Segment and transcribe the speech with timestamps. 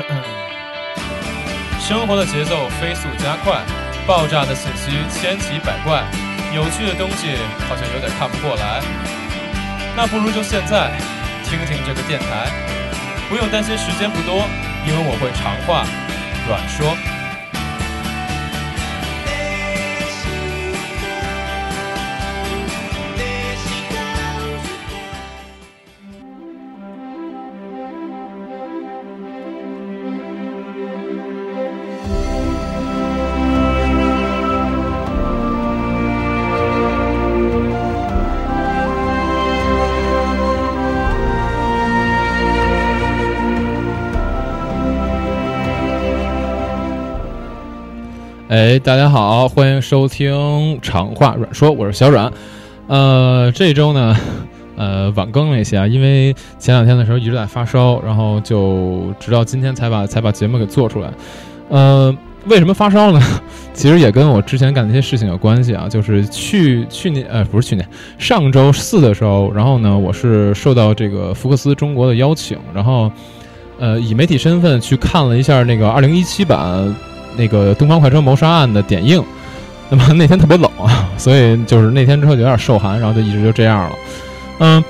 [1.80, 3.60] 生活的节奏飞速加快，
[4.06, 6.04] 爆炸的信息千奇百怪，
[6.54, 7.36] 有趣的东西
[7.68, 8.80] 好像有点看不过来。
[9.96, 10.92] 那不如就现在
[11.44, 12.50] 听听这个电台，
[13.28, 14.46] 不用担心时间不多，
[14.86, 15.84] 因为我会长话
[16.46, 17.09] 短说。
[48.50, 52.32] 哎，大家好，欢迎收听长话软说，我是小阮。
[52.88, 54.16] 呃，这周呢，
[54.74, 61.12] 呃，晚更了一些啊，因为前两天的时候一直在发烧，然后就直到今天才把才把节目给做出来。
[61.68, 62.12] 呃，
[62.46, 63.22] 为什么发烧呢？
[63.72, 73.12] 其实也跟我之前干的一些事情有关系啊，就是去去年呃不是去年上周四的时候，然后呢，我是受到这个福克斯中国的邀请，然后
[73.78, 76.92] 呃以媒体身份去看了一下那个二零一七版。
[77.40, 79.24] 那个《东方快车谋杀案》的点映，
[79.88, 83.96] 那么那天特别冷啊， 所以就是那天之后就有点受寒，然后就一直就这样了。
[84.58, 84.84] 嗯，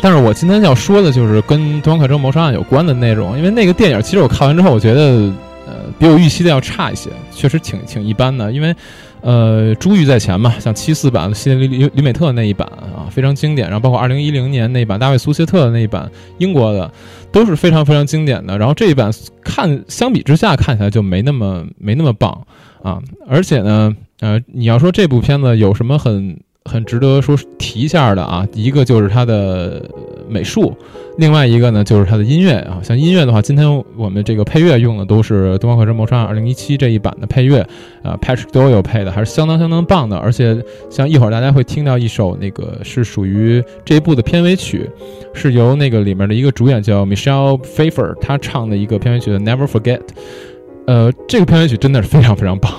[0.00, 5.02] 但是我今天要说的就是跟《东方快车谋杀案》有关的内容，因为那个电影其实我看完之后，我觉得
[5.66, 8.50] 呃比我预期的要差一些，确实挺挺一般的。
[8.50, 8.74] 因为
[9.24, 16.08] 呃珠玉在前嘛，像七四版的希里里里美特那一版啊非常经典，然后包括二零一零年那版大卫苏谢特的那一版
[16.38, 16.88] 英国的。
[17.32, 19.10] 都是非常非常经典的，然后这一版
[19.42, 22.46] 看相比之下看起来就没那么没那么棒
[22.80, 26.38] 啊，而且呢，呃，你要说这部片子有什么很。
[26.66, 29.84] 很值得说提一下的啊，一个就是它的
[30.28, 30.74] 美术，
[31.18, 32.80] 另外一个呢就是它的音乐啊。
[32.82, 37.60] 像音乐的话，今天我们这个配乐用的都是《东方快车谋杀案》二零一七这一版的配乐
[38.02, 40.16] 啊，Patrick Doyle 配的，还是相当相当棒的。
[40.16, 40.56] 而且
[40.90, 44.88] 像一会儿大家会听到一首那个是属于这一部的片尾曲，
[45.32, 49.98] 是由那个里面的一个主演叫 Michelle Pfeiffer 他唱的一个片尾曲的《Never Forget》。
[50.86, 52.72] 呃，这个片尾曲真的是非常非常棒。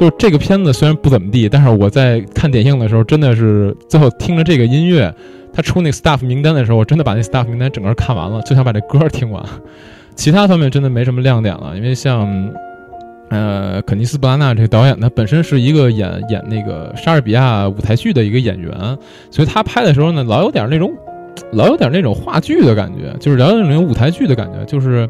[0.00, 5.14] 就是这个片子虽然不怎么地，但是我在看点映的时候，真的是最后听着这个音乐，
[5.52, 9.44] 他出那个 staff 名单的时候，我真的把那 staff 名单整个看完了，就想把这歌听完。
[10.14, 12.50] 其他方面真的没什么亮点了，因为像，
[13.28, 18.72] 呃，肯尼斯·布拉纳这个导演，他本身是一个演演那个莎士比亚舞台剧的一个演员，
[19.30, 20.90] 所以他拍的时候呢，老有点那种，
[21.52, 25.06] 老有点那种话剧的感觉，就是老有那种舞台剧的感觉，就是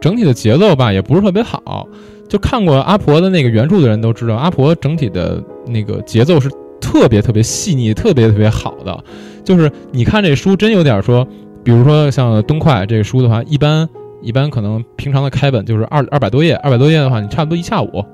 [0.00, 1.84] 整体的节奏吧，也不是特别好。
[2.30, 6.48] 就看过阿婆的那个原著的人都知道，阿婆整体的那个节奏是
[6.80, 9.04] 特别特别细腻、特别特别好的。
[9.42, 11.26] 就是你看这书，真有点说，
[11.64, 13.88] 比如说像《东快》这个书的话，一般
[14.22, 18.04] 一般可能平常的开本就是二二百多页，二百多页的话，你差不多一下午，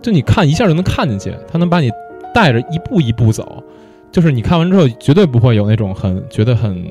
[0.00, 1.90] 就你看一下就能看进去，它能把你
[2.34, 3.62] 带着一步一步走。
[4.10, 6.82] 就是你看完之后，绝对不会有那种很觉得很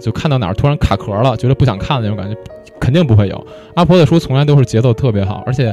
[0.00, 2.36] 就看到哪儿突然卡壳了，觉得不想看的那种感觉，
[2.80, 3.46] 肯定不会有。
[3.76, 5.72] 阿婆的书从来都是节奏特别好，而且。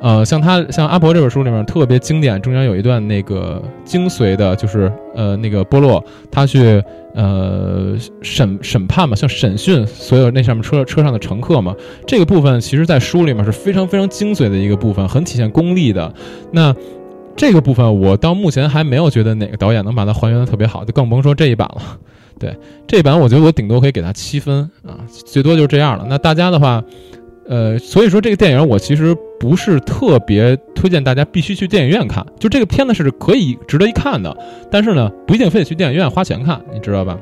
[0.00, 6.82] 呃，像他像阿婆这本书里面特别经典，中间有一段那个精髓的，就是呃那个波洛他去
[7.14, 11.74] 呃审审判嘛，像审讯所有那上面车车上的乘客嘛，
[12.06, 16.12] 这个部分其实在书里面是非常非常精髓的一个部分，很体现功力的。
[16.52, 16.74] 那
[17.34, 21.80] 这个部分我到目前还没有觉得哪个导演能把它还原的特别好，就更甭说这一版了。
[22.38, 22.54] 对
[22.86, 26.04] 这一版，我觉得我顶多可以给他七分啊，最多就这样了。
[26.10, 26.84] 那大家的话。
[27.48, 34.36] 呃，所以说这个电影我其实不是特别推荐大家必须去电影院看，就这个片子是可以值得一看的，
[34.70, 37.18] 但是呢，不一定非得去电影院花钱看，你知道吧？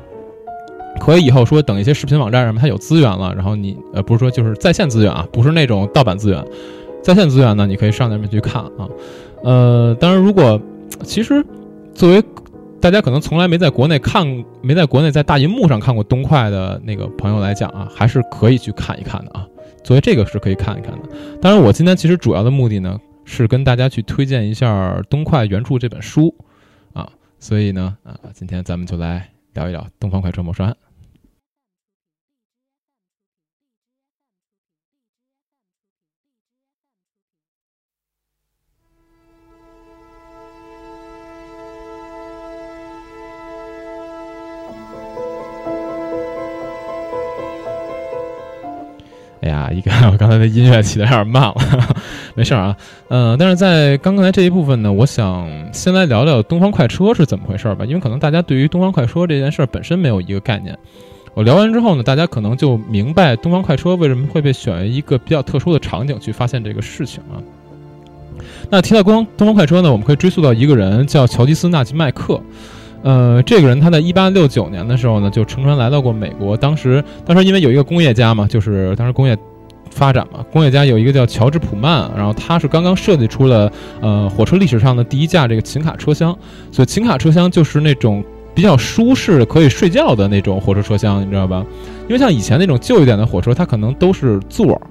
[0.99, 6.45] 可以以后说等一些视频网站上面它有资源了，然后你呃不是说就是在线资源啊，不是那种盗版资源，
[7.01, 8.87] 在线资源呢，你可以上那边去看啊。
[9.43, 10.61] 呃，当然如果
[11.03, 11.43] 其实
[11.93, 12.23] 作为
[12.79, 14.25] 大家可能从来没在国内看，
[14.61, 19.47] 没在国内在大银幕上看过东快的那个朋友来讲啊，还是可以去看一看的啊。
[19.83, 21.09] 作为这个是可以看一看的。
[21.41, 26.33] 当然，我今天其实主要的目的呢，是跟大家去推荐一下东快原著这本书，
[26.93, 27.09] 啊，
[27.39, 30.71] 所以呢，啊，今天咱们就来聊一聊《东方快车谋杀案》。
[49.73, 51.55] 一看我 刚才的音乐起的有点慢了，
[52.35, 52.75] 没事啊，
[53.09, 60.77] 嗯，但是在刚刚才这一部分呢，我想先来聊聊东方快车是怎么回事儿吧，因为可能大家对于东方快车这件事儿本身没有一个概念。
[61.33, 67.41] 我聊完之后呢，大家可能就明白东方快车为什么会被选为一个比较特殊的场景去发现这个事情啊。
[68.69, 72.39] 那提到光东方快车呢，我们可以追溯到一个人叫乔吉斯·纳吉麦克。
[73.01, 76.55] 呃，这个人他在一八六九年的时候呢，就乘船来到过美国。
[76.55, 79.37] 当时，当时因为有一个工业家嘛，就是当时工业
[79.93, 86.37] 发展嘛，工业家有一个叫乔治普曼，然后他是刚刚设计出了呃火车历史上的第一架这个琴卡车厢。
[86.71, 88.23] 所以琴卡车厢就是那种
[88.55, 91.65] 比较舒适可以睡觉的那种火车车厢，你知道吧？
[92.03, 94.81] 因为像以前那种旧一点的火车，它可能都是座儿。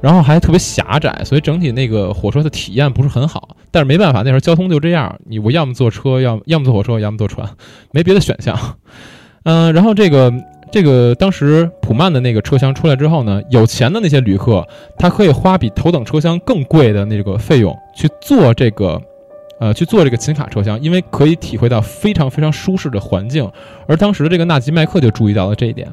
[0.00, 3.56] 然后还特别狭窄，所以整体那个火车的体验不是很好。
[3.70, 7.48] 但是没办法，那时候交通就这样，你我要么坐车，要要么坐火车，要么坐船，
[7.94, 8.58] 没别的选项。
[9.44, 10.32] 嗯，然后这个
[10.72, 14.66] 这个当时普曼的那个车厢出来之后呢，有钱的那些旅客，
[14.96, 18.98] 他可以花比头等车厢更贵的那个费用去坐这个，
[19.60, 23.46] 呃，去坐这个琴卡车厢，因为可以体会到非常非常舒适的环境。
[23.86, 25.86] 而当时的这个纳吉麦克就注意到了这一点。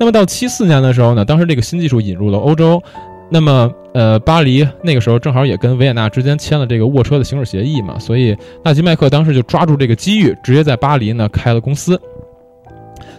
[0.00, 2.82] 那么到七四年的时候呢，当时这个新技术引入了欧洲。
[3.30, 11.98] 那么，呃，巴黎那个时候正好也跟维也纳之间签了这个卧车的行驶协议嘛，所以纳吉麦克当时就抓住这个机遇，直接在巴黎呢开了公司。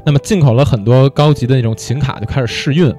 [0.05, 2.93] 那么进口了很多高级的那种琴卡，就开始试运。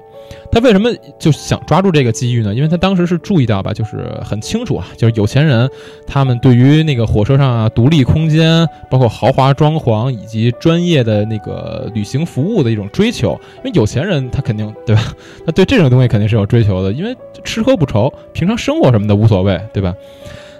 [0.51, 2.53] 他为什么就想抓住这个机遇呢？
[2.53, 5.69] 因为他当时是注意到吧，就是很清楚啊，就是有钱人
[6.05, 13.39] 他们对于那个火车上啊独立空间，包括豪华装潢以及专业的那个旅行服务的一种追求。
[13.57, 15.01] 因为有钱人他肯定对吧？
[15.45, 17.15] 他对这种东西肯定是有追求的，因为
[17.45, 19.95] 吃喝不愁，平常生活什么的无所谓，对吧？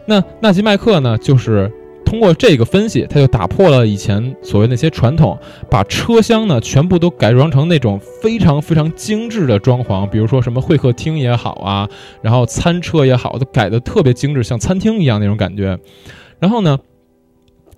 [0.06, 1.70] 那纳吉麦克呢，就是。
[2.08, 5.38] 通过这个分析，他就打破了以前所谓那些传统，
[5.70, 11.90] 把车厢呢全部都改装成那种非常非常精致的装潢，比如说什么会客厅也好啊，
[12.22, 15.78] 然后餐车也好，都改的特别精致，像餐厅一样那种感觉。
[16.40, 16.80] 然后呢，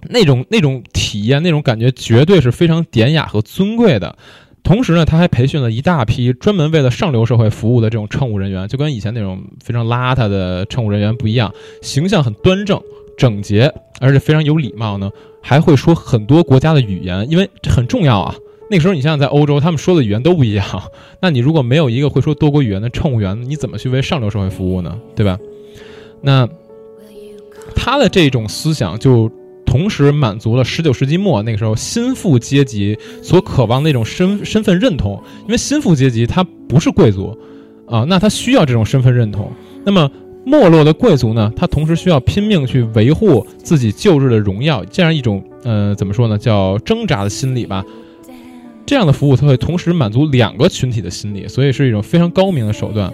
[0.09, 4.15] 那种那种体验，那种感觉绝对是非常典雅和尊贵的。
[4.61, 11.51] 同时呢，他还培训了一大批专门为了上流社会服务的这种乘务人员，就跟以前那种非常邋遢的乘务人员不一样，
[11.81, 12.79] 形象很端正。
[13.19, 15.11] 整洁，而且非常有礼貌呢，
[15.41, 18.33] 还会说很多国家的语言，因为这很重要啊。
[18.71, 20.65] 那个时候，你想想在欧洲，他们说的语言都不一样，
[21.21, 24.97] 那你如果没有一个会说多国语言的乘务员，你怎么去为上流社会服务呢？
[25.17, 25.37] 对吧？
[26.21, 26.47] 那
[27.75, 29.29] 他的这种思想就
[29.65, 37.37] 同时满足了十九世纪末那个时候心腹阶级所渴望那种身身份认同，因为心腹阶级他不是贵族
[37.85, 39.51] 啊，那他需要这种身份认同。
[39.83, 40.09] 那么。
[40.45, 47.83] 没落的贵族呢，他同时需要拼命去维护自己旧日的荣耀，这样一种呃，怎么说呢，叫挣扎的心理吧。
[48.85, 53.13] 这样的服务，它会同时满足两个群体的心理，所以是一种非常高明的手段。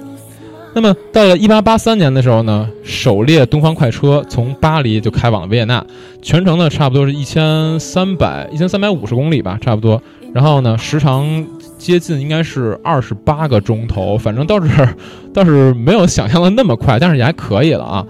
[0.73, 5.85] 那么到了一八八三年的时候呢，首列东方快车从巴黎就开往了维也纳，
[6.21, 10.01] 全程呢差不多是一千三百一千三百五十公里吧，差不多。
[10.33, 11.45] 然后呢，时长。
[11.85, 14.95] 接近应该是二十八个钟头，反正倒是
[15.33, 18.05] 倒是没有想象的那么快，但是也还可以了啊。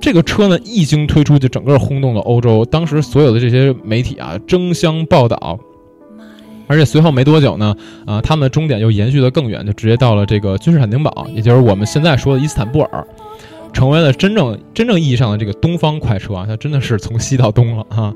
[0.00, 5.58] 这个车呢一经推出，就整个轰动了欧洲，当时所有的这些媒体啊争相报道，
[6.66, 13.06] 而且随后没多久呢，啊，他们的终点又延续的更远，就直接到了这个君士坦丁堡，也就是我们现在说的伊斯坦布尔，
[13.72, 18.14] 成为了真正真正意义上的这个东方快车啊，它真的是从西到东了哈。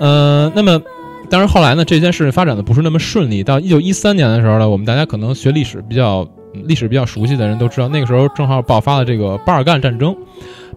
[0.00, 0.82] 嗯，那么。
[1.34, 3.42] 但是后来呢，这件事发展的不是那么顺利。
[3.42, 10.14] 到一九一三年的时候呢，我们大家可能学历史比较历史比较熟悉的人都知道，那个时候正好爆发了这个巴尔干战争。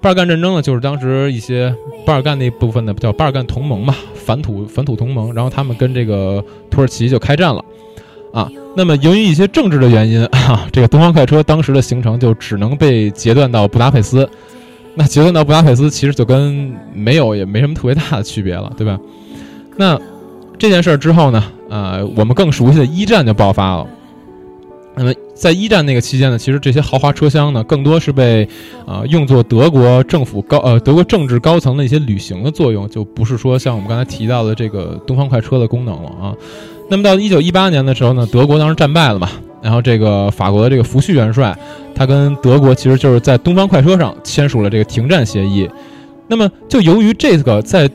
[0.02, 1.72] 巴尔干战争呢，就是当时一些
[2.08, 7.64] 巴尔干那部分的叫巴尔干同盟嘛，反土反土同盟，然后他们跟这个土耳其就开战了
[8.34, 8.50] 啊。
[8.76, 14.28] 那么由于一些政治的原因啊，这个东方快车当时的行程就只能被截断到布达佩斯。
[14.96, 19.00] 那截断到布达佩斯，其实就跟没有也没什么特别大的区别了，对吧？
[19.78, 19.96] 那。
[20.58, 23.88] 这件事儿之后呢，呃，我们更熟悉的一战就爆发了。
[24.96, 28.48] 那么在一战那个期间呢，其实这些豪华车厢呢，更多是被
[28.86, 36.34] 啊用作德国政府高呃德国政治高层的一些旅行的作用，就不是说像我们刚才提到的这个东方快车的功能了啊。
[36.90, 39.30] 那么到一九一八年的时候呢，德国当时战败了嘛，
[39.62, 41.56] 然后这个法国的这个福煦元帅，
[41.94, 45.70] 他跟德国其实就是在东方快车上签署了这个停战协议。
[46.28, 47.88] 那么就由于这个在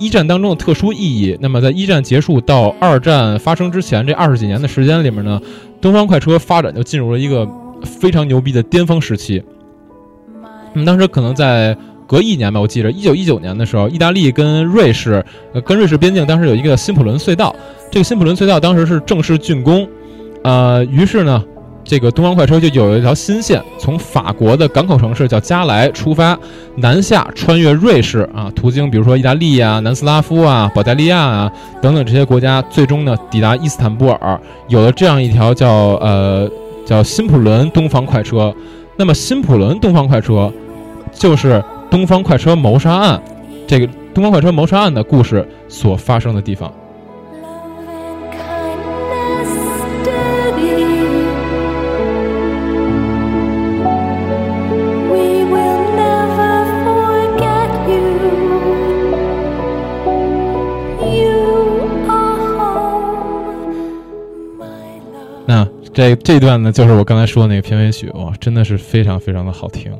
[0.00, 5.40] 一战当中的特殊意义，那么在一战结束到二战发生之前这二十几年的时间里面呢，
[5.80, 7.46] 东方快车发展就进入了一个
[7.84, 9.42] 非常牛逼的巅峰时期。
[10.72, 11.76] 那么当时可能在
[12.06, 17.54] 隔一年吧，我记着一九一九年的时候，意大利跟瑞士，呃，跟瑞士边境当时有一个新普伦隧道，
[17.90, 19.86] 这个新普伦隧道当时是正式竣工，
[20.42, 21.44] 呃，于是呢，
[21.82, 26.38] 这个东方快车就有一条新线，从法国的港口城市叫加莱出发，
[26.76, 31.50] 南下穿越瑞士啊，途经比如说意大利啊、南斯拉夫啊、保加利亚啊
[31.82, 35.68] 等等这些国家，最终呢抵达伊斯坦布尔，有了这样一条叫
[36.00, 36.48] 呃
[36.86, 38.54] 叫辛普伦东方快车。
[38.96, 40.52] 那么辛普伦东方快车
[41.12, 43.20] 就是东方快车谋杀案
[43.66, 46.70] 这个东方快车谋杀案的故事所发生的地方。
[65.92, 69.92] 这这段呢，就是我刚才说的那个片尾曲，哇，真的是非常非常的好听。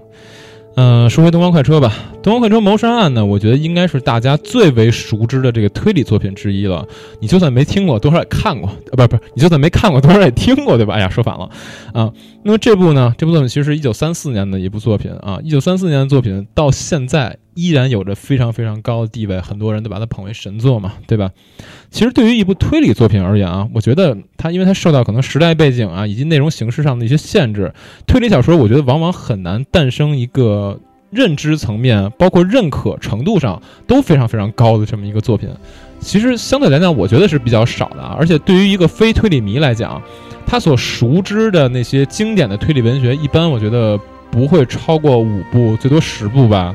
[0.77, 6.87] 嗯，说回《东方快车》吧，《东方快车谋杀案》呢，我觉得应该是大家最为熟知的这个推理作品之一了。
[7.21, 10.95] 你就算没听过，多少也看过，呃，不是不是，你就算没看过，多少也听过，对吧？
[10.95, 11.49] 哎呀，说反了
[11.95, 12.13] 啊。
[12.43, 17.39] 那么这部呢，这部作品其实是一九三四年的一部作品啊，一九三四年的作品到现在。
[17.55, 21.31] 依然有着非常非常高的地位，很多人都把它捧为神作嘛，对吧？
[21.91, 27.75] 其实对于一部推理作品而言啊，我觉得它因为它受到可能时代背景啊以及内容形式上的一些限制，
[28.07, 35.49] 推理小说我觉得往往很难诞生一个认知层面包括认可程度上都非常非常高的这么一个作品。
[36.01, 38.17] 其实相对来讲，我觉得是比较少的啊。
[38.19, 40.01] 而且对于一个非推理迷来讲，
[40.47, 43.99] 他所熟知的那些经典的推理文学，一般我觉得
[44.31, 46.75] 不会超过五部，最多十部吧。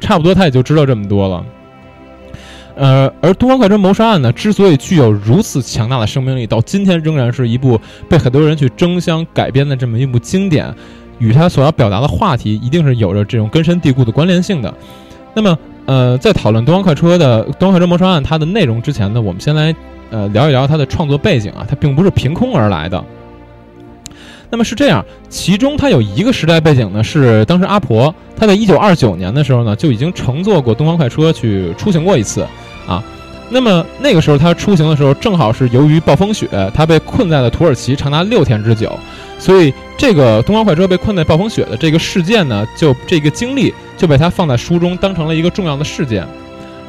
[0.00, 1.44] 差不多他也就知道这么多了，
[2.76, 10.72] 呃，而《东方快车谋杀案》呢，之所以具有如此强大的生命力，到今天仍然是一部被很多人去争相改编的这么一部经典，
[11.18, 14.72] 与他所要表达的话题一定是有着这种根深蒂固的关联性的。
[15.34, 19.74] 那么，呃，在讨论《东方快车》的《东方快车谋杀案》它的内容之前呢，我们先来
[20.10, 23.04] 呃聊一聊它的创作背景啊，它并不是凭空而来的。
[24.50, 32.46] 那么是这样，其中它有一个时代背景呢，是当时阿婆她在一九二九年的时候呢，就已经乘坐过东方快车去出行过一次，
[32.86, 33.04] 啊，
[33.50, 38.98] 那么那个时候他出行的时候，正好是由于暴风雪，他被困在了土耳其长达六天之久，
[39.38, 46.26] 所以这个东方快车被困在暴风雪的这个事件呢，就这个经历就被他放在书中当成了一个重要的事件，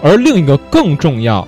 [0.01, 1.47] 而另一个更重要，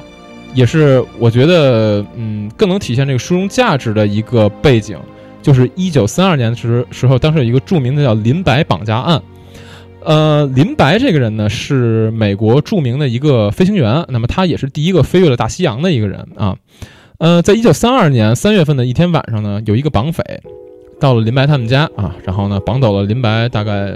[0.53, 4.97] 也是我觉得嗯更能体现这个书中价值的一个背景。
[5.41, 9.19] 就是一九三二年的时时候，当时有一个著名的叫林白绑架案。
[10.03, 16.55] 呃，林白这个人呢，是美国著名的一个飞行员，那么他也是第一个飞越了大西洋的一个人啊。
[17.19, 20.23] 呃，在一九三二年三月份的一天晚上呢，有一个绑匪
[20.99, 23.93] 到了林白他们家啊，然后呢绑走了林白大概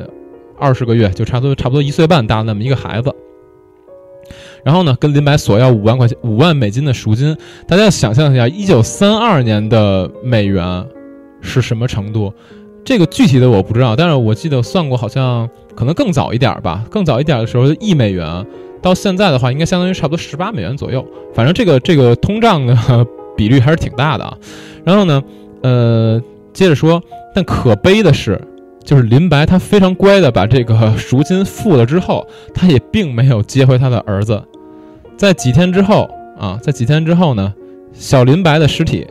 [0.59, 3.12] 二十个月，就差不多差不多一岁半大那么一个孩子。
[4.63, 7.35] 然后呢，跟林白索要五万块钱五万美金的赎金。
[7.67, 10.85] 大家想象一下，一九三二年的美元。
[11.47, 12.33] 是什么程度？
[12.83, 16.84] 这个具体的我不知道，但是我记得算过，好像可能更早一点吧。
[16.89, 18.46] 更早一点的时候，一美元
[18.82, 21.05] 到现在的话，应该相当于差不多十八美元左右。
[21.34, 22.75] 反正这个这个通胀的
[23.36, 24.38] 比率还是挺大的啊。
[24.84, 25.24] 然后呢，
[25.62, 26.22] 呃，
[26.53, 27.01] 接着说，
[27.34, 28.39] 但可悲的是，
[28.84, 34.41] 就是林白他非常乖的把这个赎金付了之后，他也并没有接回他的儿子。
[35.17, 37.53] 在几天之后啊，在几天之后呢，
[37.94, 39.05] 小林白的尸体。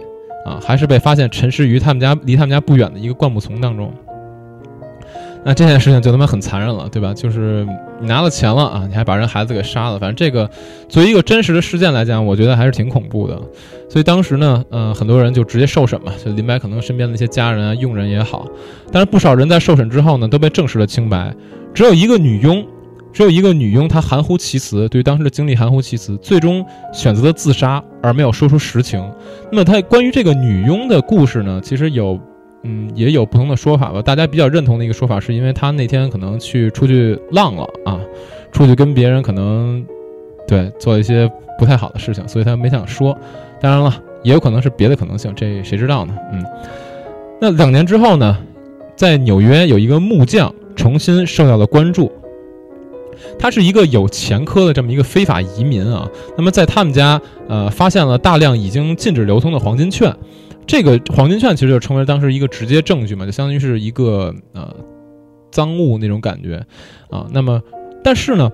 [0.45, 3.91] 啊，还是被发现沉尸于他们家离他们家不远的一个灌木丛当中。
[5.45, 7.13] 那这件事情就他妈很残忍了，对吧？
[7.13, 7.67] 就是
[8.01, 9.99] 你拿了钱了啊，你还把人孩子给杀了。
[9.99, 10.49] 反正这个
[10.89, 13.39] 作为一个真实的事件来讲，我觉得还是挺恐怖的。
[13.89, 18.47] 所以当时呢，嗯，很多人就直接受审嘛，就林白可能身边的一些家人啊、佣人也好，
[18.91, 21.35] 但是不少人在受审之后呢，都被证实了清白，
[21.75, 22.65] 只有一个女佣。
[23.13, 29.09] 只有一个女佣，她含糊其辞，对于当时的经历含糊其辞，最终选择了自杀，而没有说出实情。
[29.53, 32.19] 那么，她关于这个女佣的故事呢，其实有，
[32.65, 34.03] 嗯，也有不同的说法吧。
[34.03, 38.01] 大家比较认同的一个说法，是因为他那天可能去出去浪了啊，
[38.51, 39.85] 出去跟别人可能，
[40.49, 43.17] 对，做一些不太好的事情，所以他没想说。
[43.61, 46.15] 当然了，也有可能是别的可能性，这谁知道呢？
[46.33, 46.45] 嗯。
[47.41, 48.37] 那两年之后呢，
[48.97, 52.11] 在纽约有一个木匠重新受到了关注。
[53.39, 60.15] 他是一个有前科的这么一个非法移民啊，那么在他们家，呃，发现了大量已经禁止流通的黄金券，
[60.67, 64.75] 这个黄金券其实就成为当时一个直接证据嘛，就相当于是一个呃
[65.51, 66.65] 赃物那种感觉
[67.11, 67.27] 啊。
[67.33, 67.63] 那么，
[68.03, 68.51] 但是呢，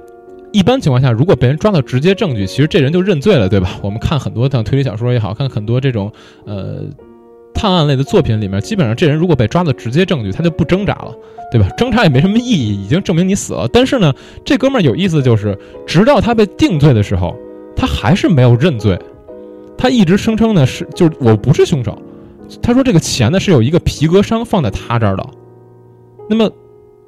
[0.52, 3.78] 一般情况下，如果被人抓到直接证据，其实这人就认罪了，对吧？
[3.82, 6.12] 我们看很多像推理小说也好看，很多这种
[6.44, 6.82] 呃
[7.54, 11.14] 探案类的作品里面，基本上这人如果被抓到直接证据，他就不挣扎了。
[11.52, 11.68] 对吧？
[11.76, 13.66] 挣扎也没什么意义，已经证明你死了。
[13.72, 14.14] 但是呢，
[14.44, 17.34] 这哥们儿有意思，就是直到他被定罪的时候，
[17.74, 18.96] 他还是没有认罪，
[19.80, 21.96] 他一直声称呢是就是我不是凶手，
[22.60, 25.26] 他说这个钱呢是有一个皮革商放在他这儿的，
[26.28, 26.50] 那么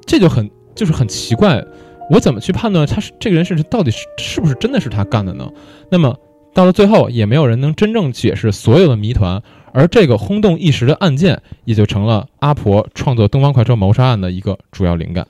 [0.07, 1.63] 这就很就是很奇怪，
[2.09, 5.47] 我怎么去判断他是这个人是到底是是不是真的是他干的呢？
[5.91, 6.17] 那么
[6.51, 15.27] 到了最后，也没有人能真正解释所有的谜团，而这个轰动一时的案件也就成了阿婆创作《东方快车谋杀案》的一个主要灵感。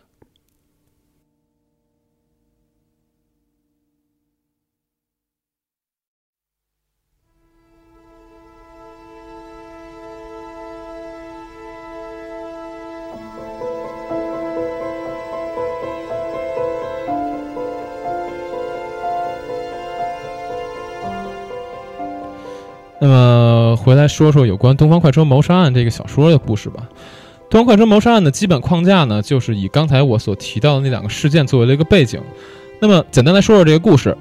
[23.75, 26.87] 回来说说有关《东方快车谋杀案》这个小说的故事吧。
[27.51, 32.21] 《东方快车谋杀案》的基本框架呢，就是以刚才我所提到的那两个事件作为了一个背景。
[32.79, 34.17] 那么简单来说说这个故事。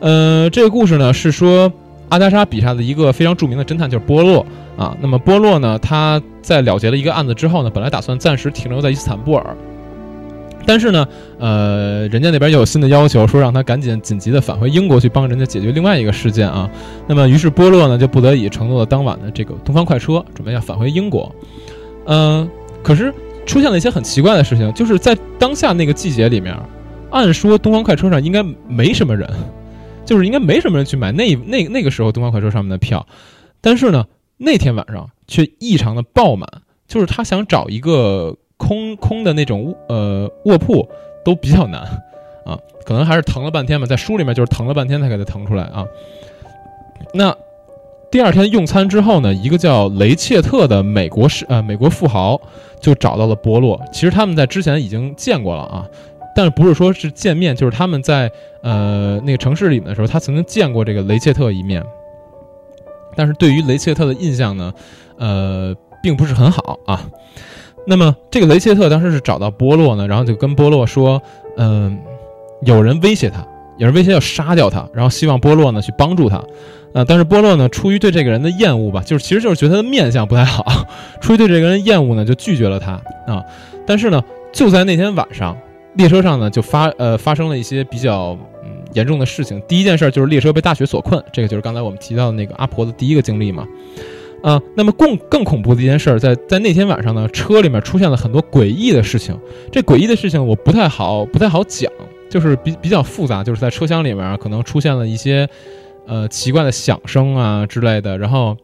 [0.00, 1.72] 呃，这个故事呢是说
[2.10, 4.44] 阿加莎笔下的一个非常著名的侦探，就是波洛
[4.76, 4.96] 啊。
[5.00, 9.56] 那么波洛呢，他在了结了一个案子之后呢，本来打算暂时停留在伊斯坦布尔。
[10.66, 11.06] 但是呢，
[11.38, 16.70] 呃，人家那边又有新的要求，说让他赶紧紧急的返回英国去帮人家解决另外一个事件啊。
[17.06, 21.30] 那么，于是波洛呢就不得已乘坐了当晚的这个东方快车，准备要返回英国。
[22.06, 22.48] 嗯，
[22.82, 23.12] 可是
[23.46, 26.56] 出现了一些很奇怪的事情，就是在当下那个季节里面，
[27.10, 29.28] 按说东方快车上应该没什么人，
[30.06, 33.06] 就是应该没什么人去买那那那个时候东方快车上面的票。
[33.60, 34.06] 但是呢，
[34.38, 36.48] 那天晚上却异常的爆满，
[36.88, 38.36] 就是他想找一个。
[38.56, 40.88] 空空的那种呃卧铺
[41.24, 41.82] 都比较难
[42.44, 45.84] 啊，可能还是腾了半天吧，在书里面就是腾了半天才给它腾出来啊。
[47.12, 47.36] 那
[48.10, 52.40] 第二天用餐之后呢，一个叫雷切特的美国是呃美国富豪
[52.80, 53.80] 就找到了波洛。
[53.92, 55.86] 其实他们在之前已经见过了啊，
[56.36, 58.30] 但是不是说是见面，就是他们在
[58.62, 61.84] 呃那个城市里面的时候，他曾经见过这个雷切特一面。
[63.16, 64.72] 但是对于雷切特的印象呢，
[65.18, 67.00] 呃，并不是很好啊。
[67.86, 71.20] 那么，这个雷切特当时是找到波洛呢，然后就跟波洛说
[71.58, 71.98] ：“嗯，
[72.62, 76.42] 有人威胁他，有人威胁要杀掉他，然后希望波洛呢去帮助他。
[76.94, 80.64] 呃，但是波洛呢，出于对这个人的厌恶吧，就是其实就是觉得他的面相不太好，
[81.20, 82.92] 出于对这个人厌恶呢，就拒绝了他
[83.26, 83.44] 啊。
[83.84, 85.56] 但是呢，就在那天晚上，
[85.94, 89.60] 列车上呢就发呃发生了一些比较嗯严重的事情。
[89.68, 93.66] 第一件事就是列车被大雪所困，这个就是刚才我们提到的那个阿婆的第一个经历嘛。”
[94.44, 99.34] 啊，那么更更恐怖的一件事，在在那天晚上呢，车里面出现了很多诡异的事情。
[99.72, 101.90] 这诡异的事情我不太好不太好讲，
[102.28, 105.48] 就是比比较复杂，就是在车厢里面可能出现了一些
[106.06, 108.18] 呃奇怪的响声啊之类的。
[108.18, 108.54] 然后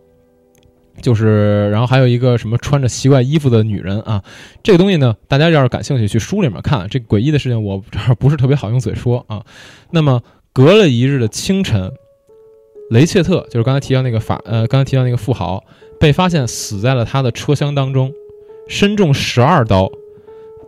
[1.00, 4.22] 就是，然后还有一个什么穿着奇怪衣服的女人啊，
[4.62, 6.86] 这个东西呢，大家要是感兴趣，去书里面看。
[6.90, 9.42] 这诡异的事情我这 儿不是特别好用嘴说啊。
[9.90, 10.20] 那么
[10.52, 11.90] 隔了一日的清晨。
[12.90, 15.62] 雷切特就是刚才提到那个法，呃，刚才提到那个富豪，
[15.98, 18.12] 被发现死在了他的车厢当中，
[18.68, 19.90] 身中十二刀。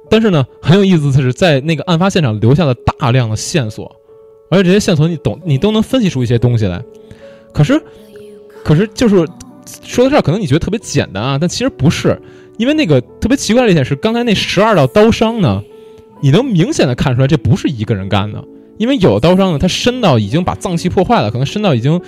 [0.09, 3.91] 但是呢，很有意思的是，在那个案发现场留下了大量的线索，
[4.51, 6.81] 而且这些线索你懂，你都能分析出一些东西来。
[7.53, 7.83] 可是，
[8.63, 9.27] 可是就是
[9.83, 12.21] 说到这儿，可能你觉得特别简单啊，但其实不是，
[12.57, 15.61] 因为那个特别奇怪的一点是，刚才那十二道刀伤呢，
[16.21, 18.45] 你能明显的看出来，这不是一个人干的。
[18.83, 22.01] 因为有的刀伤呢，它深到已经把脏器破坏了，可能深到已经，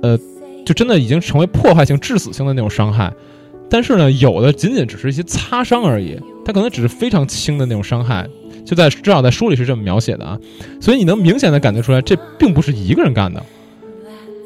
[0.00, 0.16] 呃，
[0.64, 3.12] 就真的已经成为破坏性、致死性的那种伤害。
[3.68, 8.28] 但是呢，有的仅仅只是一些擦伤而已，它可能只是非常轻的那种伤害。
[8.64, 10.38] 就在至少在书里是这么描写的啊，
[10.80, 13.44] 所以你能明显的感觉出来，这并不是一个人干的。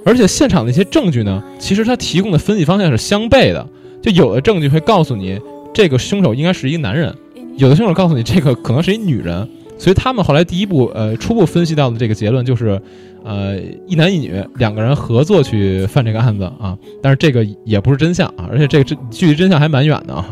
[0.07, 3.68] 而且现场的一些证据呢，其实它提供的分析方向是相悖的。
[4.01, 5.38] 就有的证据会告诉你，
[5.75, 7.12] 这个凶手应该是一个男人；
[7.59, 9.47] 有的凶手告诉你，这个可能是一女人。
[9.85, 12.81] 所以他们后来第一步，呃，初步分析到的这个结论就是，
[13.23, 16.75] 呃，一男一女两个人合作去犯这个案子啊。
[17.03, 20.27] 但是这个也不是真相啊，而且这个真距离真相还蛮远的啊。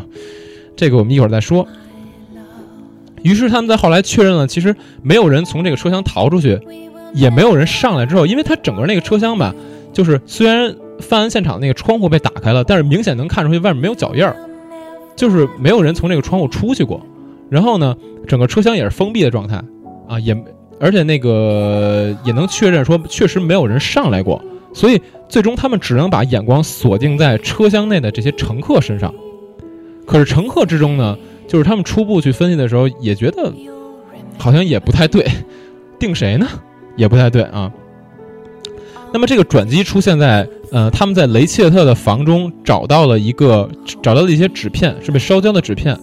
[0.75, 1.67] 这个我们一会儿再说。
[3.21, 6.59] 于是他们在后来确认了，其实没有人从这个车厢逃出去，
[7.13, 9.53] 也没有人上来之后，因为他整个那个车厢吧，
[9.93, 14.35] 就是虽然犯案现场那个窗户被打开了，但是明显能看出去外面没有脚印儿，
[15.15, 17.05] 就是没有人从这个窗户出去过。
[17.53, 17.95] 然后呢，
[18.27, 19.63] 整个车厢也是封闭的状态，
[20.07, 20.35] 啊，也
[20.79, 24.41] 而且那个也能确认说确实没有人上来过，
[24.73, 29.13] 所以最终他们只能把眼光锁定在车厢内的这些乘客身上。
[30.07, 31.15] 可是乘客之中呢，
[31.47, 33.53] 就是他们初步去分析的时候也觉得
[34.39, 35.23] 好像也不太对，
[35.99, 36.47] 定谁呢？
[36.95, 37.71] 也不太对啊。
[39.13, 43.69] 那么这个转机出现在呃，他们在雷切特的房中找到了一个
[44.01, 45.95] 找到了一些纸片，是被烧焦的纸片。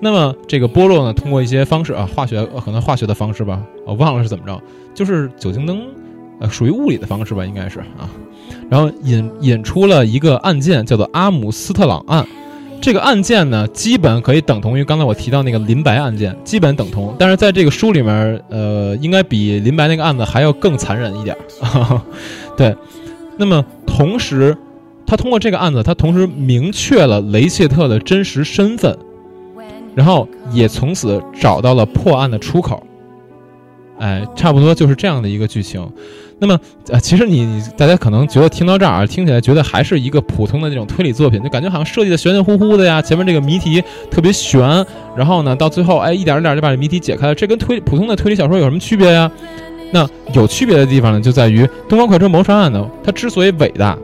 [0.00, 4.60] 那么这个波洛呢，通过一些方式啊，化学可能化学的方式吧，我忘了是怎么着，
[4.94, 5.82] 就是酒精灯，
[6.40, 8.08] 呃，属于物理的方式吧，应该是啊。
[8.68, 12.26] 然后引引出了一个案件，叫做阿姆斯特朗案。
[12.80, 17.14] 这个案件呢，基本可以等同于刚才我提到那个林白案件，基本等同。
[17.18, 21.36] 但是在这个书里面，呃，应该比林白那个案子还要更残忍一点。
[22.56, 22.74] 对，
[23.36, 24.56] 那么同时，
[25.06, 28.96] 他通过这个案子，他同时明确了雷切特的真实身份，
[29.94, 32.82] 然后也从此找到了破案的出口。
[33.98, 35.86] 哎，差不多就是这样的一个剧情。
[36.38, 43.02] 那么，呃，其实你大家可能觉得听到这儿听起来觉得还是一个普通的那种推理作品，就感觉好像设计的玄玄乎乎的呀。
[43.02, 44.62] 前面这个谜题特别悬，
[45.14, 47.34] 然后呢，到最后哎，一点一点就把这谜题解开了。
[47.34, 49.30] 这跟推普通的推理小说有什么区别呀？
[49.92, 53.98] 那有区别的地方呢，就在于《东方快车谋杀案》呢，它之所以伟大，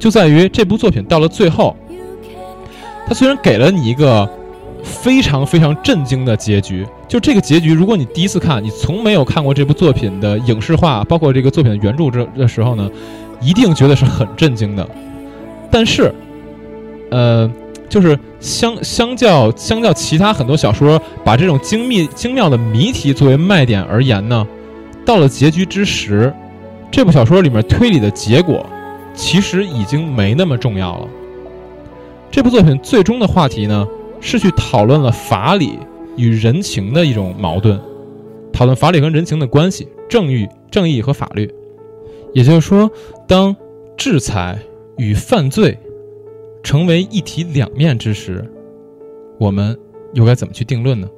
[0.00, 1.76] 就在于这部作品到了最后，
[3.06, 4.28] 它虽然给了你一个。
[4.88, 12.90] 非常非常震惊的结局，就这个结局，如果你第一次看，你从没有看过这部作品的影视化，包括这个作品的原著这的时候呢，
[13.40, 14.88] 一定觉得是很震惊的。
[15.70, 16.12] 但是，
[17.10, 17.48] 呃，
[17.88, 24.46] 就是相相较相较其他很多小说，把这种精密精妙的谜题作为卖点而言呢，
[25.04, 26.32] 到了结局之时，
[26.90, 28.64] 这部小说里面推理的结果，
[29.14, 31.06] 其实已经没那么重要了。
[32.30, 33.86] 这部作品最终的话题呢？
[34.20, 35.78] 是去讨论了法理
[36.16, 37.78] 与人情的一种矛盾，
[38.52, 41.52] 讨论法理和人情的关系，正义、正义和法律。
[42.32, 42.90] 也就是说，
[43.26, 43.56] 当
[43.96, 44.58] 制裁
[44.96, 45.78] 与犯罪
[46.62, 48.44] 成为一体两面之时，
[49.38, 49.78] 我们
[50.12, 51.08] 又该怎么去定论呢？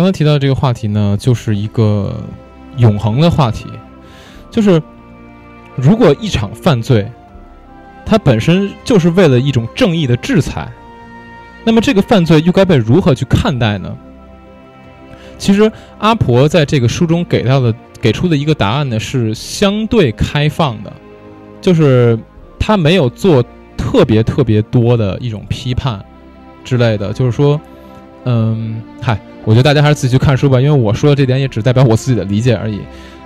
[0.00, 2.24] 刚刚提到这个话题呢，就是一个
[2.78, 3.66] 永恒的话题，
[4.50, 4.82] 就是
[5.76, 7.06] 如果一场犯罪，
[8.06, 10.66] 它本身就是为了一种正义的制裁，
[11.64, 13.94] 那么这个犯罪又该被如何去看待呢？
[15.36, 20.90] 其实阿婆在这个书中给到的给出的一个答案呢，是相对开放的，
[21.60, 22.18] 就是
[22.58, 23.44] 他没有做
[23.76, 26.02] 特别特别多的一种批判
[26.64, 27.60] 之类的，就是说，
[28.24, 29.18] 嗯，嗨。
[29.46, 32.78] 我觉得大家还是自己去看书吧，因为我说的这点也只代表我自己的理解而已。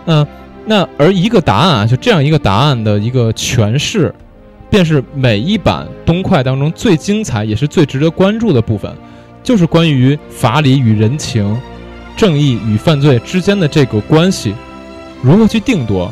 [0.07, 0.25] 嗯，
[0.65, 4.15] 那而一个答案啊，就这样一个答案的一个诠释，
[4.71, 8.93] 便是每一版东快当中最精彩也是最值得关注的部分，
[9.43, 11.61] 就是关于法理与人情、
[12.17, 14.55] 正义与犯罪之间的这个关系
[15.21, 16.09] 如何去定夺，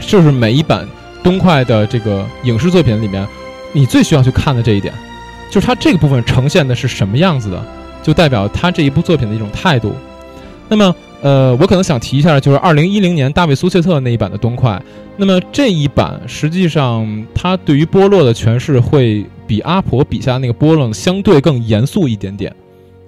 [0.00, 0.86] 就是每一版
[1.22, 3.26] 东快的这个影视作品里面
[3.72, 4.92] 你最需要去看的这一点，
[5.52, 7.62] 就是它这个部分呈现的是什么样子的。
[8.02, 9.94] 就代表他这一部作品的一种态度。
[10.68, 14.82] 那么，呃，我可能想提一下，就是二零一零年大卫苏切特那一版的东快。
[15.16, 22.52] 那么这一版实际上，他对于波洛的诠释会比阿婆笔下那个波洛相对更严肃一点点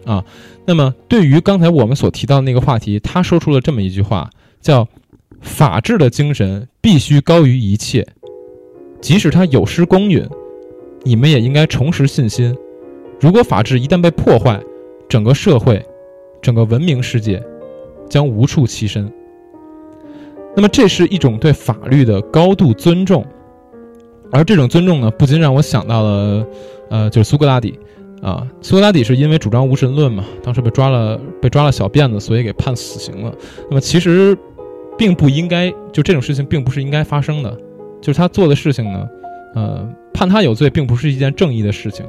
[0.05, 0.25] 啊。
[0.65, 4.31] 那么对于刚才我们所提到的那个话题，他说出了这么一句话，
[4.61, 4.87] 叫
[5.43, 8.07] “法治的精神必须高于一切，
[9.01, 10.25] 即使它有失公允，
[11.05, 12.57] 你们也应该重拾信心。
[13.21, 14.61] 如果法治一旦被破坏，”
[15.09, 15.85] 整个社会，
[16.41, 17.41] 整个文明世界，
[18.09, 19.11] 将无处栖身。
[20.57, 23.25] 那么，这是一种对法律的高度尊重，
[24.33, 26.47] 而这种尊重呢，不禁让我想到了，
[26.89, 27.79] 呃，就是苏格拉底，
[28.23, 33.33] 啊，苏格拉底是因为主张无神论嘛，当时被抓了，被抓了小辫子，所以给判死刑了。
[33.69, 34.37] 那么，其实，
[34.97, 37.57] 并不应该，就这种事情并不是应该发生的，
[38.01, 39.07] 就是他做的事情呢，
[39.55, 42.05] 呃，判他有罪，并不是一件正义的事情。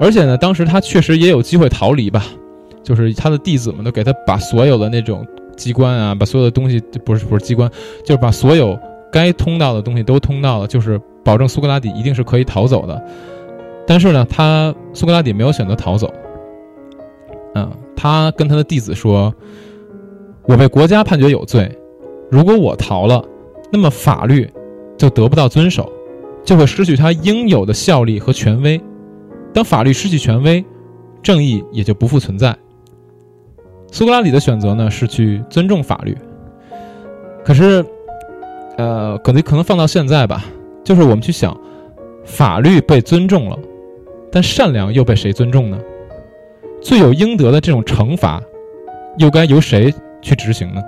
[0.00, 2.24] 而且呢，当时他确实也有机会逃离吧，
[2.82, 7.70] 就是他的弟子们都给他把所有的那种机关啊，把所有的东西不是不是机关，
[8.04, 8.78] 就是把所有
[9.10, 13.02] 该通道的东西都通到了，就是保证苏格拉底一定是可以逃走的。
[13.86, 16.12] 但是呢，他苏格拉底没有选择逃走，
[17.54, 19.34] 嗯，他跟他的弟子说
[20.46, 21.76] ：“我被国家判决有罪，
[22.30, 23.24] 如果我逃了，
[23.72, 24.48] 那么法律
[24.96, 25.90] 就得不到遵守，
[26.48, 28.80] 就会失去它应有的效力和权威。”
[29.52, 30.64] 当法律失去权威，
[31.22, 32.56] 正义也就不复存在。
[33.92, 36.16] 苏格拉底的选择呢，是去尊重法律。
[37.44, 37.84] 可是，
[38.78, 40.42] 呃，可能可能放到现在吧，
[40.82, 41.54] 就是我们去想，
[42.24, 43.58] 法律被尊重了，
[44.32, 45.78] 但善良又被谁尊重呢？
[46.80, 48.42] 罪有应得的这种惩罚，
[49.18, 50.82] 又该由谁去执行呢？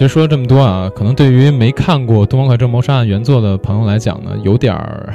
[0.00, 5.12] 其实说了这么多啊，可能对于没看过《东方快车谋杀案》原作的朋友来讲呢，有点儿，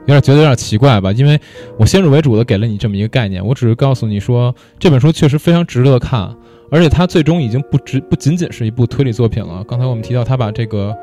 [0.00, 1.10] 有点觉得有点奇怪吧？
[1.12, 1.40] 因为
[1.78, 6.36] 我先入为主的给了你这么一个概念，我只是告诉你说这本书确实非常值得看，
[6.70, 9.64] 而且它最终已经不只不仅仅是一部推理作品了。
[9.64, 10.94] 刚才我们提到，他把这个，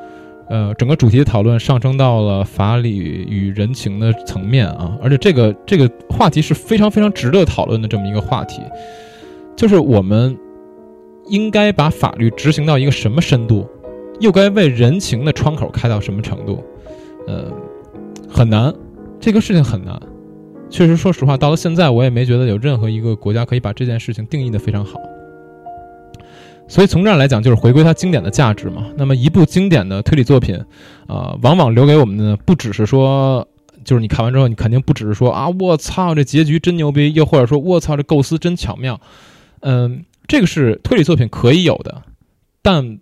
[0.47, 8.61] 呃，整个主题的讨论上升到了法理与人情的层面啊，而且这个这个话题是非常非常值得讨论的这么一个话题，
[9.55, 10.37] 就是我们。
[11.27, 13.67] 应该把法律执行到一个什么深度，
[14.19, 16.63] 又该为人情的窗口开到什么程度？
[17.25, 17.45] 呃，
[18.29, 18.73] 很难，
[19.19, 19.97] 这个事情很难。
[20.69, 24.99] 确实，说实话，到了现在，我也没觉得有任何一个国家可以把这件事情定义的非常好。
[26.67, 28.87] 所以从这儿来讲，就是回归它经典的价值嘛。
[28.97, 30.59] 那么，一部经典的推理作品，
[31.07, 33.47] 啊，往往留给我们的不只是说，
[33.85, 38.99] 就是你看完之后，你肯定不只是说啊，我操，这结局真牛逼，又或者说，我操，这构思真巧妙，
[39.61, 40.03] 嗯。
[40.27, 42.03] 这个是推理作品可以有的，
[42.61, 42.99] 但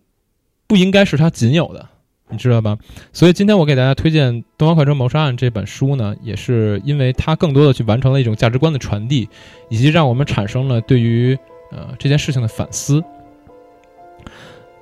[0.67, 1.87] 不应该是它仅有的，
[2.29, 2.77] 你知道吧？
[3.13, 9.29] 所以今天我给大家推荐《东方快车谋杀案》这本书呢，也是因为它更多的去完成了一种价值观的传递，
[9.69, 11.37] 以及让我们产生了对于
[11.71, 13.03] 呃这件事情的反思。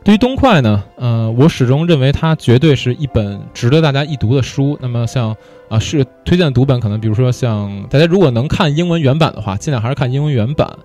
[0.01, 4.77] 对于东快呢，呃，我始终认为它绝对是一本值得大家一读的书。
[4.81, 5.35] 那么像
[5.67, 10.79] 啊，是推荐读本，可能比如说像大家如果能看英文原版的话，尽量还是看英文原版。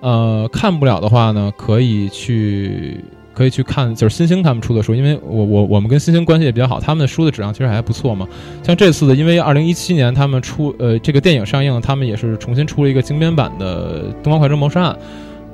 [0.00, 3.02] 呃，看不了的话呢，可以去
[3.34, 8.26] 可以去看，就是新星他们出的书，因为我我我们跟新星关系也比较好，他们的书的质量其实还不错嘛。
[8.62, 14.92] 像这次的，因为二零一七年他们出呃这个电影上映，他们也是重新出了一个精编版的《东方快车谋杀案》，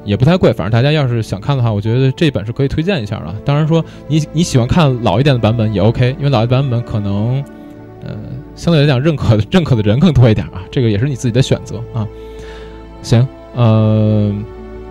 [0.05, 3.35] 也不太贵，反正大家要是想看的话，我觉得这本是可以推荐一下的。
[3.45, 7.43] 当然说你你喜欢看老一点的版本也 OK，因为老一版本可能
[8.03, 8.15] 呃
[8.55, 12.07] 相对来讲认可认可的人更多一点啊，这个也是你自己的选择啊。
[13.03, 13.27] 行。
[13.55, 14.35] 呃，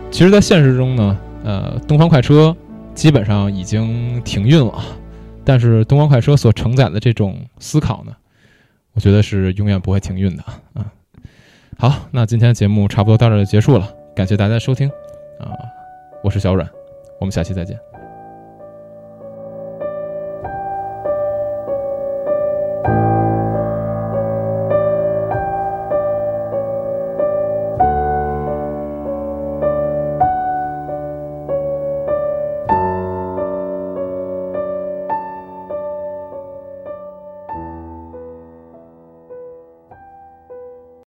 [0.10, 2.56] 其实，在现实中呢，呃，东方快车
[2.96, 4.82] 基本上已经停运了，
[5.44, 8.14] 但是东方快车所承载的这种思考呢，
[8.94, 10.86] 我觉得是永远不会停运的啊。
[11.78, 14.88] 好，那今天节目差不多到这就结束了，感谢大家收听
[15.40, 15.52] 啊，
[16.24, 16.70] 我是小阮，
[17.20, 17.93] 我们下期再见。